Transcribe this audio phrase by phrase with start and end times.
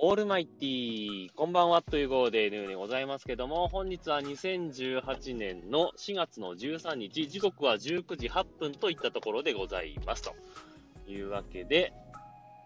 [0.00, 10.22] オールマイティー、こんばんはという号でのようにございますけども、本日は2018年の4月の13日、時刻は19時8分といったところでございます。
[10.22, 11.92] というわけで、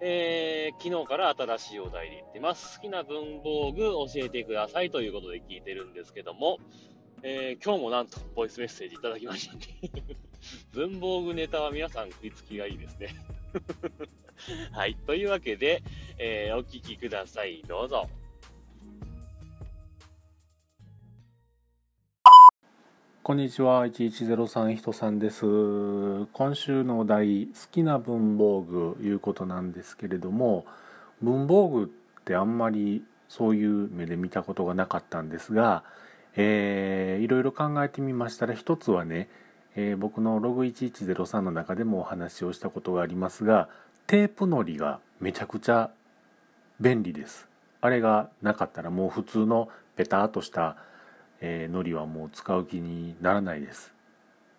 [0.02, 2.78] えー、昨日から新しいお題で言ってます。
[2.78, 6.58] 好きな文房具教えてくださいということで聞いてるんですけども、
[7.22, 9.62] えー、今日もなんとボイスメッセージいただきましたね。
[10.72, 13.14] 文房具ネタは皆さん食いつきがいいですね。
[14.72, 14.94] はい。
[15.06, 15.82] というわけで、
[16.18, 17.62] えー、お聞きください。
[17.66, 18.08] どうぞ。
[23.22, 25.46] こんにちは、1103人さんです。
[26.32, 30.66] 今週のお題、好きな文房具いうことなんですけれども、
[31.20, 31.86] 文房具っ
[32.24, 35.84] てあんまりそういう目で見たことがなかったんですが、
[36.34, 39.28] えー、いろいろ考えてみましたら、一つはね、
[39.76, 43.68] えー、僕のログ1103の中でもお話をしたことがありますが、
[44.06, 45.90] テープのりがめちゃくちゃ
[46.80, 47.48] 便利です。
[47.80, 50.76] あれがなかったらもう普通のペターとした、
[51.40, 53.92] えー、のりはもう使う気にならないです。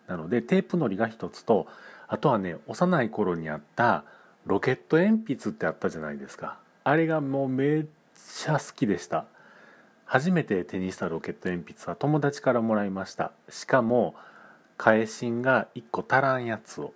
[0.08, 1.67] なのでテープのりが一つと
[2.08, 4.03] あとはね幼い頃にあった
[4.45, 6.58] ロケット鉛筆ってあったじゃないですか。
[6.83, 9.25] あれがもうめっちゃ好きでした。
[10.05, 13.31] 初めて手にしたロケット鉛筆は友達からもらいました。
[13.50, 14.16] しかも
[14.77, 16.93] 返しが1個足らんやつを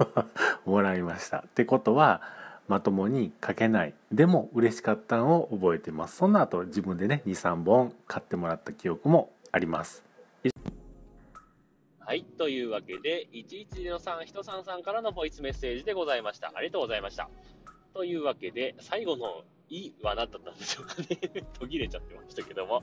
[0.64, 1.38] もらいました。
[1.38, 2.22] ってことは
[2.68, 3.94] まともに書けない。
[4.12, 6.16] でも嬉しかったのを覚えてます。
[6.16, 10.04] その後自分でね23本買ってもらった記憶もあります。
[11.98, 16.52] はいというわけで1103人さんさんからのボイスメッセージでございました。
[16.54, 17.28] ありがとうございました。
[17.94, 22.82] というわけで最後のいは何だったんでしょうかね途切れちゃってましたけども、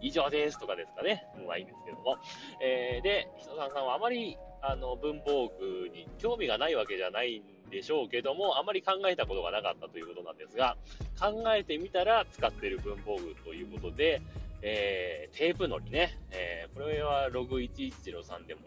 [0.00, 1.26] 以上ですとかですかね。
[1.46, 2.16] まあいいんですけども。
[2.60, 10.76] えー、で、人さんさんはあまり、あの、文房具に興味がないわけじゃないんでしょうけども、あまり考えたことがなかったということなんですが、
[11.18, 14.22] 考えてみたら使ってる文房具ということで、
[14.62, 18.60] えー、テープのりね、えー、これはログ1103でも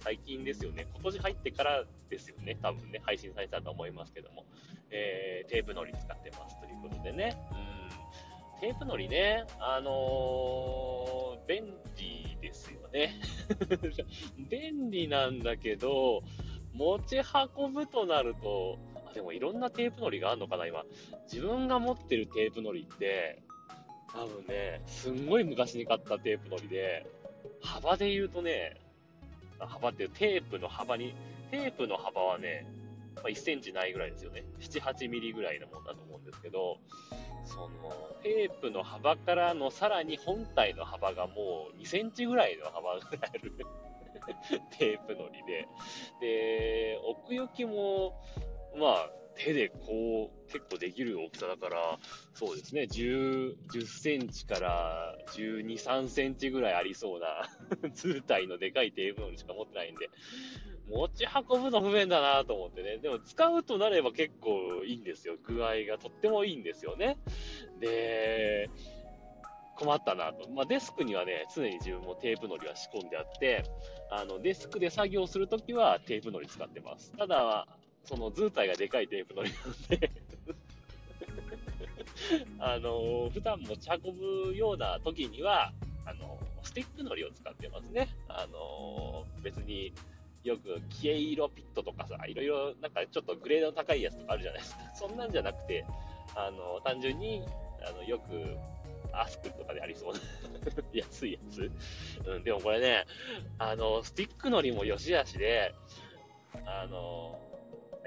[0.00, 0.86] 最近ですよね。
[0.92, 2.58] 今年入ってからですよね。
[2.60, 4.44] 多分ね、配信されたと思いますけども。
[4.96, 7.36] えー、テープのり使ってますということでね。
[7.50, 8.60] うん。
[8.60, 11.66] テープのりね、あのー、便
[11.98, 13.20] 利ですよね。
[14.48, 16.22] 便利なんだけど、
[16.72, 17.18] 持ち
[17.56, 18.78] 運ぶとなると、
[19.08, 20.84] あでもいろんなテープのりがあるのかな、今。
[21.24, 23.42] 自分が持ってるテープのりって、
[24.12, 27.04] 多分ね、すんごい昔に買ったテープのりで、
[27.60, 28.76] 幅で言うとね、
[29.58, 31.14] 幅っていうテープの幅に、
[31.50, 32.64] テープの幅はね、
[33.16, 34.44] まあ、1センチないぐらいですよね。
[34.60, 36.78] 7、8ミリぐらいのもんだと思うんですけど、
[37.44, 37.70] その、
[38.22, 43.52] テープの幅からのさらに本体の幅がもう2センチぐらいの幅がある。
[44.78, 45.68] テープのりで、
[46.20, 48.20] で、奥行きも、
[48.76, 51.98] まあ、手でこう、結構できる大きさだから、
[52.34, 60.08] そうですね、10、10センチから12、3センチぐらいありそうな 通体のでかいテーブルしか持ってないんで、
[60.88, 62.98] 持ち運ぶの不便だなと思ってね。
[62.98, 65.36] でも使うとなれば結構いいんですよ。
[65.42, 67.16] 具合がとってもいいんですよね。
[67.80, 68.68] で、
[69.76, 70.48] 困ったなと。
[70.50, 73.64] まあ、デスクにはね、常に自分もテープのりは仕込んであって、
[74.10, 77.12] あの、デスクで作業するときはテープのり使ってます。
[77.16, 77.66] ただ、
[78.04, 80.10] その図体がでかいテープのりなんで
[82.60, 84.16] あの、普段持ち運
[84.48, 85.72] ぶような時には、
[86.06, 88.08] あの、スティックのりを使ってますね。
[88.28, 89.92] あの、別に、
[90.44, 94.80] よく、消え色ピットとかさ、いろいろ、なんかちょっとグレードの高いやつとかあるじゃないですか。
[94.94, 95.84] そんなんじゃなくて、
[96.34, 97.42] あの、単純に、
[97.82, 98.56] あの、よく、
[99.12, 100.20] アスクとかでありそうな
[100.92, 101.70] 安いやつ。
[102.26, 103.06] うん、でもこれね、
[103.58, 105.72] あの、スティックのりも良し悪しで、
[106.66, 107.38] あの、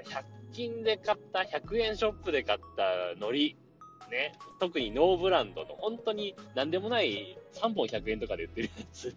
[0.04, 3.56] 100均で買った、100円ショップで買った海苔、
[4.10, 9.14] ね、特にノーブランドの、本当に何でもない3本100円とかで売ってるやつ。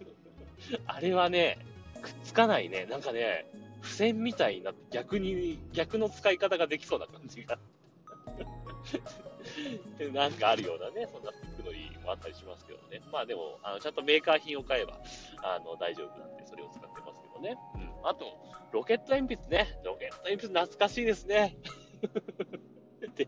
[0.86, 1.58] あれはね、
[2.02, 2.86] くっつかないね。
[2.90, 3.46] なんかね、
[3.80, 7.58] 付箋みたいになって逆に、逆の使い方ができそうな感じが
[10.12, 13.00] なんかあるようなね、そんな服のりもあったりしますけどね。
[13.12, 15.00] まあでも、あのちゃんとメーカー品を買えば、
[15.42, 17.56] あの、大丈夫なんで、それを使ってますけどね。
[17.74, 18.08] うん。
[18.08, 18.26] あと、
[18.72, 19.80] ロケット鉛筆ね。
[19.84, 21.56] ロケット鉛筆懐かしいですね。
[23.16, 23.26] で、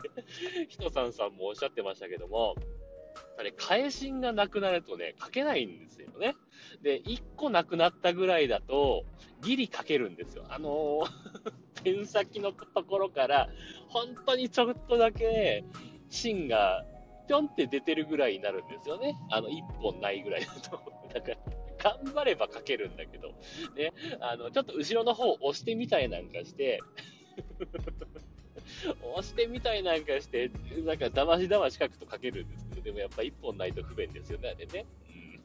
[0.69, 2.55] ひとさんさんもおっしゃってましたけども、
[3.37, 6.35] あれ、返しがなくなるとね、書けないんですよね。
[6.81, 9.03] で、1個なくなったぐらいだと、
[9.41, 10.45] ギリ書けるんですよ。
[10.49, 13.49] あのー、 ペン先のところから、
[13.89, 15.63] 本当にちょっとだけ、
[16.09, 16.85] 芯が、
[17.27, 19.17] ぴょんって出てるぐらいになるんですよね。
[19.31, 20.79] あの、1本ないぐらいだと。
[21.13, 21.37] だから、
[21.77, 23.29] 頑張れば書けるんだけど、
[23.75, 26.79] ね、あの、ちょっと後ろの方を押してみたいなんかして、
[29.15, 30.51] 押してみたいなんかして、
[30.85, 34.85] なんかだましだまし書くと書けるんです、でもやっぱ一本ないと不便ですよね、あれね。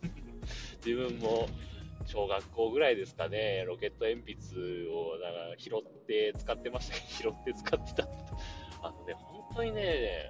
[0.03, 0.41] うん、
[0.85, 1.49] 自分も、
[2.07, 8.09] 小学校ぐらいですかね、ロケット鉛筆をなんか拾って使ってましたけど、 拾って使ってた。
[8.83, 10.29] あのね、本当にね、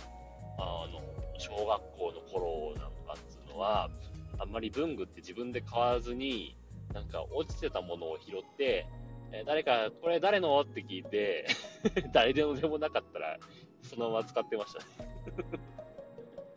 [0.58, 1.00] あの、
[1.38, 3.90] 小学校の頃なんかっつうのは、
[4.38, 6.56] あんまり文具って自分で買わずに、
[6.92, 8.86] なんか落ちてたものを拾って、
[9.32, 10.60] え誰か、これ誰の？
[10.60, 11.46] って聞いて
[12.12, 13.38] 誰でもでもなかったら、
[13.82, 14.84] そのまま使ってましたね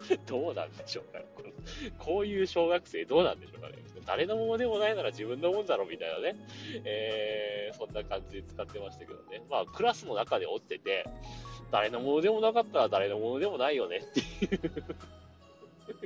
[0.27, 1.44] どうなんでしょうかこ
[1.97, 6.35] こういう小学生どうなんでしょうかね誰のものでもないなら自分のもんだろみたいなね、
[6.85, 9.41] えー、そんな感じで使ってましたけどね。
[9.50, 11.05] まあ、クラスの中で落ちてて、
[11.71, 14.23] 誰のものでもなかったら誰のものでもないよねってい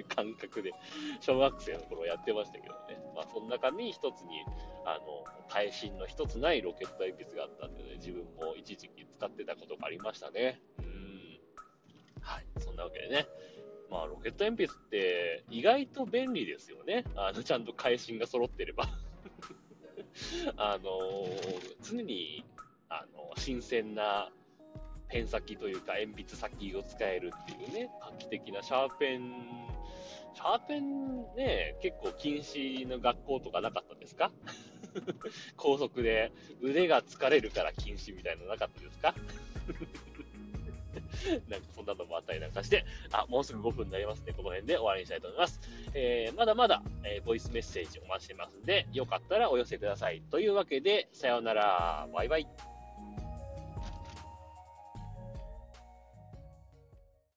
[0.02, 0.74] う感覚で、
[1.22, 3.00] 小学生の頃やってましたけどね。
[3.16, 4.44] まあ、その中に一つに、
[4.86, 10.62] あの、耐震の一つないロケット鉛筆があったんでね、自分も一時期使ってたことがありましたね。
[10.80, 11.40] うん。
[12.22, 12.46] はい。
[12.60, 13.28] そんなわけでね。
[13.90, 17.06] まあ、ロケット鉛筆って意外と便利ですよね。
[17.16, 18.86] あの、ちゃんと返信が揃ってれば。
[20.58, 20.90] あの
[21.82, 22.44] 常に、
[22.90, 24.30] あの、新鮮な
[25.10, 29.32] ペン先というか鉛筆先を使えるっていうね、画期的なシャーペン、
[30.36, 34.32] シャーペンね、結構禁止の学校とかなかったですか？
[35.56, 36.32] 高速で
[36.62, 39.16] 腕が疲れるから禁止みたいなのなかったですか？
[41.50, 44.34] なんかそんなのもあったりなんかして、あ、もうすぐ5分になりますね。
[44.34, 45.60] この辺で終わりにしたいと思います。
[45.94, 50.22] えー、まだまだ、えー、ボイスメッセージお待ちしてますんで、よかったらお寄せください。
[50.32, 52.08] というわけで、さようなら。
[52.14, 52.77] バイバイ。